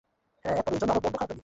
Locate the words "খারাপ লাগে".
1.19-1.39